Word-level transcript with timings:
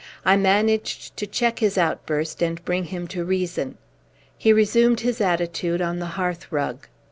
I 0.25 0.35
managed 0.35 1.15
to 1.17 1.27
check 1.27 1.59
his 1.59 1.77
outburst 1.77 2.41
and 2.41 2.65
bring 2.65 2.85
him 2.85 3.07
to 3.09 3.23
reason. 3.23 3.77
He 4.35 4.51
resumed 4.51 5.01
his 5.01 5.21
attitude 5.21 5.79
on 5.79 5.99
the 5.99 6.17
hearthrug. 6.17 6.87